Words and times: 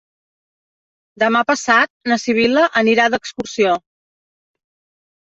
Demà 1.25 1.43
passat 1.51 1.93
na 2.13 2.19
Sibil·la 2.23 2.65
anirà 2.85 3.09
d'excursió. 3.19 3.81